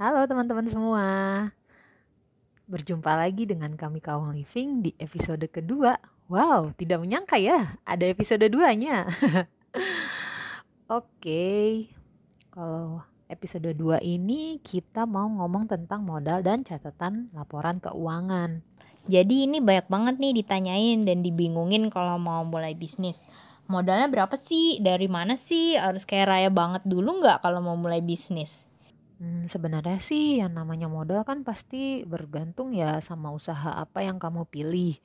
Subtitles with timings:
[0.00, 1.06] Halo teman-teman semua.
[2.64, 5.92] Berjumpa lagi dengan kami Kaum Living di episode kedua.
[6.32, 9.04] Wow, tidak menyangka ya ada episode duanya.
[10.88, 11.84] Oke,
[12.48, 18.64] kalau episode 2 ini kita mau ngomong tentang modal dan catatan laporan keuangan.
[19.04, 23.28] Jadi ini banyak banget nih ditanyain dan dibingungin kalau mau mulai bisnis.
[23.68, 24.80] Modalnya berapa sih?
[24.80, 25.76] Dari mana sih?
[25.76, 28.69] Harus kayak raya banget dulu nggak kalau mau mulai bisnis?
[29.20, 34.48] Hmm, sebenarnya sih yang namanya modal kan pasti bergantung ya sama usaha apa yang kamu
[34.48, 34.96] pilih.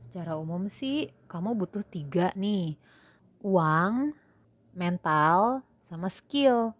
[0.00, 2.80] Secara umum sih kamu butuh tiga nih.
[3.44, 4.16] Uang,
[4.72, 6.72] mental, sama skill.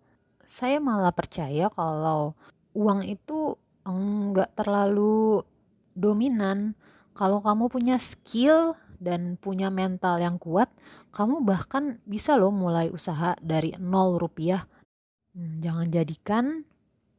[0.49, 2.33] Saya malah percaya kalau
[2.73, 3.53] uang itu
[3.85, 5.45] enggak terlalu
[5.93, 6.73] dominan.
[7.13, 10.73] Kalau kamu punya skill dan punya mental yang kuat,
[11.13, 14.65] kamu bahkan bisa loh mulai usaha dari nol rupiah.
[15.37, 16.65] Hmm, jangan jadikan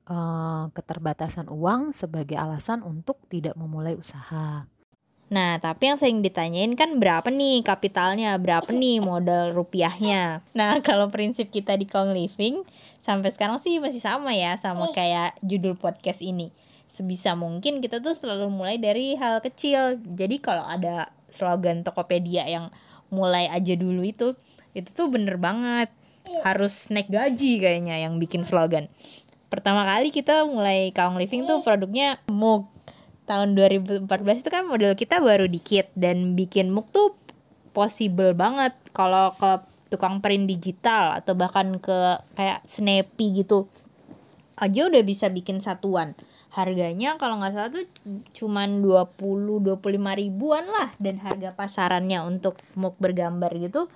[0.09, 4.65] uh, keterbatasan uang sebagai alasan untuk tidak memulai usaha.
[5.29, 10.41] Nah, tapi yang sering ditanyain kan berapa nih kapitalnya, berapa nih modal rupiahnya.
[10.57, 12.65] Nah, kalau prinsip kita di Kong Living
[12.97, 16.49] sampai sekarang sih masih sama ya sama kayak judul podcast ini.
[16.89, 20.01] Sebisa mungkin kita tuh selalu mulai dari hal kecil.
[20.01, 22.73] Jadi kalau ada slogan Tokopedia yang
[23.13, 24.33] mulai aja dulu itu
[24.77, 25.89] itu tuh bener banget
[26.45, 28.85] harus naik gaji kayaknya yang bikin slogan
[29.49, 32.69] pertama kali kita mulai Kaung Living tuh produknya mug
[33.25, 34.09] tahun 2014
[34.41, 37.13] itu kan model kita baru dikit dan bikin mug tuh
[37.73, 38.73] possible banget.
[38.93, 43.65] Kalau ke tukang print digital atau bahkan ke kayak Snappy gitu
[44.57, 46.13] aja udah bisa bikin satuan.
[46.49, 47.85] Harganya kalau nggak salah tuh
[48.33, 50.89] cuman 20 25 ribuan lah.
[50.97, 53.89] Dan harga pasarannya untuk mug bergambar gitu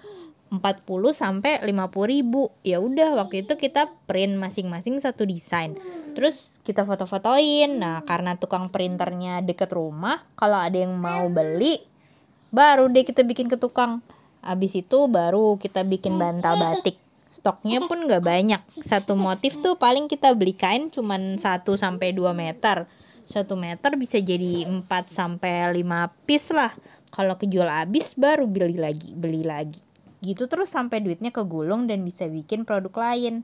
[0.54, 2.54] 40 sampai 50 ribu.
[2.62, 5.74] Ya udah waktu itu kita print masing-masing satu desain.
[6.14, 7.82] Terus kita foto-fotoin.
[7.82, 11.82] Nah karena tukang printernya deket rumah kalau ada yang mau beli
[12.54, 14.06] baru deh kita bikin ke tukang.
[14.46, 17.02] Abis itu baru kita bikin bantal batik.
[17.34, 18.62] Stoknya pun nggak banyak.
[18.86, 22.86] Satu motif tuh paling kita beli kain cuman 1 sampai 2 meter.
[23.26, 26.70] Satu meter bisa jadi 4 sampai 5 piece lah.
[27.10, 29.93] Kalau kejual habis baru beli lagi beli lagi
[30.24, 33.44] gitu terus sampai duitnya kegulung dan bisa bikin produk lain.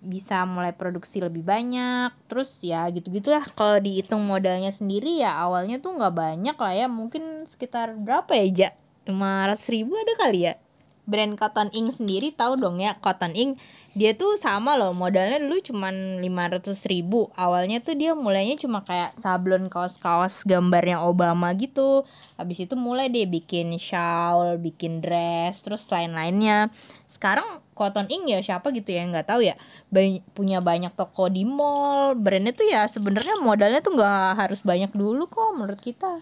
[0.00, 5.78] Bisa mulai produksi lebih banyak terus ya gitu gitulah kalau dihitung modalnya sendiri ya awalnya
[5.78, 6.86] tuh nggak banyak lah ya.
[6.88, 8.70] Mungkin sekitar berapa ya ja?
[9.06, 10.65] 500 ribu ada kali ya
[11.06, 13.56] brand Cotton Ink sendiri tahu dong ya Cotton Ink
[13.96, 19.16] dia tuh sama loh modalnya dulu cuman 500 ribu awalnya tuh dia mulainya cuma kayak
[19.16, 22.04] sablon kaos-kaos gambarnya Obama gitu
[22.36, 26.68] habis itu mulai deh bikin shawl bikin dress terus lain-lainnya.
[27.08, 29.56] Sekarang Cotton Ink ya siapa gitu ya nggak tahu ya
[29.88, 34.92] Bany punya banyak toko di mall brandnya tuh ya sebenarnya modalnya tuh nggak harus banyak
[34.92, 36.20] dulu kok menurut kita.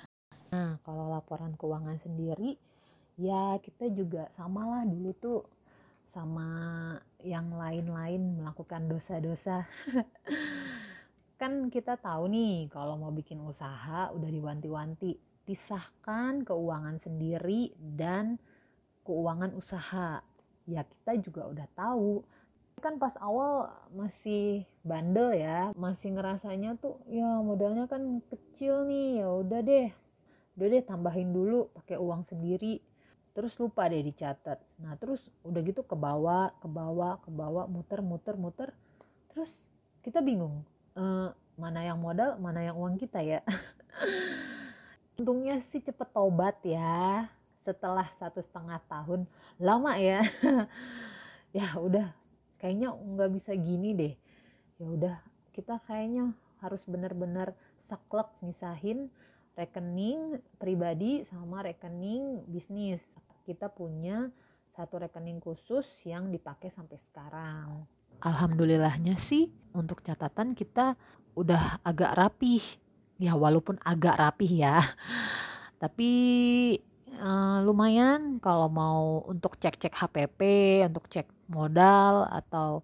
[0.55, 2.55] Nah kalau laporan keuangan sendiri
[3.15, 5.41] ya kita juga samalah dulu tuh
[6.11, 6.49] sama
[7.25, 9.67] yang lain-lain melakukan dosa-dosa.
[11.41, 15.19] Kan kita tahu nih kalau mau bikin usaha udah diwanti-wanti.
[15.45, 18.41] Pisahkan keuangan sendiri dan
[19.05, 20.23] keuangan usaha.
[20.65, 22.23] Ya kita juga udah tahu.
[22.81, 29.29] Kan pas awal masih bandel ya masih ngerasanya tuh ya modalnya kan kecil nih ya
[29.35, 29.89] udah deh.
[30.55, 32.94] Udah deh tambahin dulu pakai uang sendiri
[33.35, 34.63] terus lupa deh dicatat.
[34.79, 38.71] Nah terus udah gitu ke bawah ke bawah ke bawah muter muter muter.
[39.35, 39.67] Terus
[40.07, 40.63] kita bingung
[40.95, 41.05] e,
[41.59, 43.43] mana yang modal mana yang uang kita ya.
[45.19, 47.27] Untungnya sih cepet tobat ya
[47.59, 49.27] setelah satu setengah tahun.
[49.59, 50.23] Lama ya.
[51.55, 52.11] Ya udah
[52.59, 54.15] kayaknya nggak bisa gini deh.
[54.83, 55.17] Ya udah
[55.55, 59.07] kita kayaknya harus benar-benar saklek misahin
[59.55, 63.07] rekening pribadi sama rekening bisnis.
[63.45, 64.33] Kita punya
[64.73, 67.85] satu rekening khusus yang dipakai sampai sekarang.
[68.25, 70.97] Alhamdulillahnya sih untuk catatan kita
[71.37, 72.65] udah agak rapih.
[73.21, 74.81] Ya walaupun agak rapih ya.
[75.83, 76.11] Tapi
[77.21, 80.41] uh, lumayan kalau mau untuk cek-cek HPP,
[80.89, 82.81] untuk cek modal atau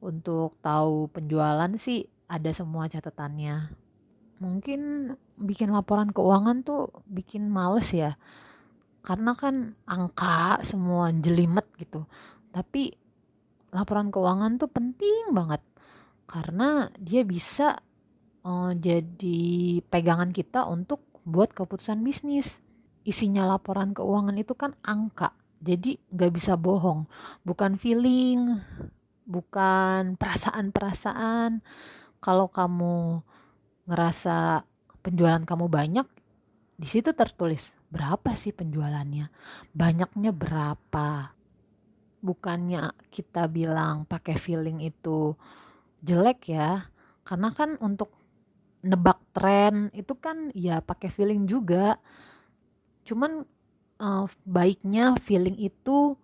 [0.00, 3.70] untuk tahu penjualan sih ada semua catatannya.
[4.40, 8.16] Mungkin bikin laporan keuangan tuh bikin males ya
[9.08, 12.04] karena kan angka semua jelimet gitu.
[12.52, 12.92] Tapi
[13.72, 15.64] laporan keuangan tuh penting banget.
[16.28, 17.80] Karena dia bisa
[18.44, 22.60] uh, jadi pegangan kita untuk buat keputusan bisnis.
[23.00, 25.32] Isinya laporan keuangan itu kan angka.
[25.64, 27.08] Jadi nggak bisa bohong.
[27.48, 28.60] Bukan feeling
[29.24, 31.64] bukan perasaan-perasaan.
[32.20, 33.24] Kalau kamu
[33.88, 34.68] ngerasa
[35.00, 36.04] penjualan kamu banyak
[36.76, 39.32] di situ tertulis berapa sih penjualannya?
[39.72, 41.32] Banyaknya berapa?
[42.18, 45.38] Bukannya kita bilang pakai feeling itu
[46.02, 46.90] jelek ya
[47.26, 48.14] karena kan untuk
[48.82, 51.98] nebak tren itu kan ya pakai feeling juga.
[53.06, 53.44] Cuman
[54.02, 56.14] uh, baiknya feeling itu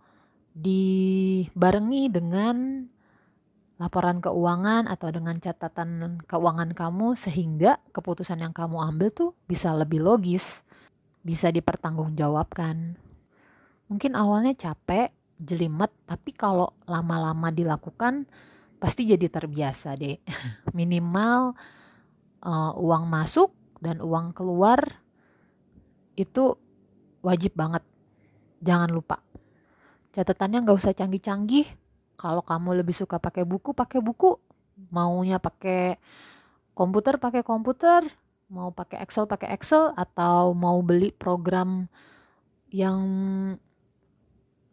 [0.55, 2.87] dibarengi dengan
[3.75, 9.99] laporan keuangan atau dengan catatan keuangan kamu sehingga keputusan yang kamu ambil tuh bisa lebih
[9.99, 10.63] logis,
[11.25, 13.01] bisa dipertanggungjawabkan.
[13.89, 15.11] Mungkin awalnya capek,
[15.41, 18.29] jelimet, tapi kalau lama-lama dilakukan
[18.77, 20.21] pasti jadi terbiasa deh.
[20.79, 21.57] Minimal
[22.45, 24.79] uh, uang masuk dan uang keluar
[26.15, 26.55] itu
[27.25, 27.83] wajib banget.
[28.61, 29.25] Jangan lupa.
[30.15, 31.67] Catatannya nggak usah canggih-canggih,
[32.15, 34.39] kalau kamu lebih suka pakai buku pakai buku
[34.91, 35.99] maunya pakai
[36.75, 38.03] komputer pakai komputer
[38.55, 41.91] mau pakai Excel pakai Excel atau mau beli program
[42.71, 43.03] yang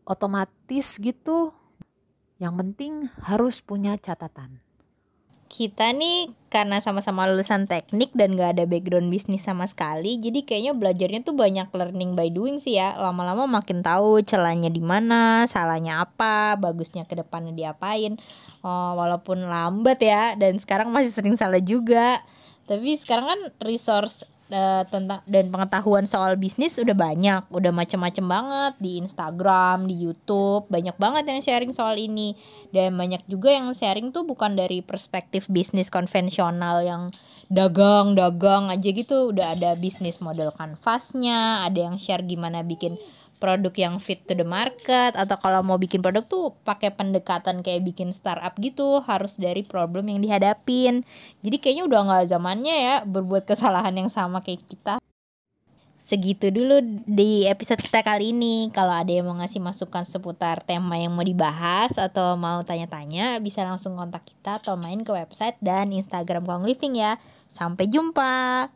[0.05, 1.49] otomatis gitu
[2.37, 4.61] yang penting harus punya catatan.
[5.51, 10.71] Kita nih karena sama-sama lulusan teknik dan gak ada background bisnis sama sekali jadi kayaknya
[10.71, 12.95] belajarnya tuh banyak learning by doing sih ya.
[12.95, 18.15] Lama-lama makin tahu celahnya di mana salahnya apa bagusnya ke depannya diapain.
[18.63, 22.23] Oh, walaupun lambat ya dan sekarang masih sering salah juga
[22.71, 28.73] tapi sekarang kan resource uh, tentang dan pengetahuan soal bisnis udah banyak, udah macem-macem banget
[28.79, 32.31] di Instagram, di YouTube, banyak banget yang sharing soal ini.
[32.71, 37.11] Dan banyak juga yang sharing tuh bukan dari perspektif bisnis konvensional yang
[37.51, 42.95] dagang-dagang aja gitu, udah ada bisnis model kanvasnya, ada yang share gimana bikin
[43.41, 47.81] produk yang fit to the market atau kalau mau bikin produk tuh pakai pendekatan kayak
[47.81, 51.01] bikin startup gitu harus dari problem yang dihadapin.
[51.41, 55.01] Jadi kayaknya udah nggak zamannya ya berbuat kesalahan yang sama kayak kita.
[56.11, 58.67] Segitu dulu di episode kita kali ini.
[58.75, 63.63] Kalau ada yang mau ngasih masukan seputar tema yang mau dibahas atau mau tanya-tanya bisa
[63.63, 67.15] langsung kontak kita atau main ke website dan instagram Kong Living ya.
[67.47, 68.67] Sampai jumpa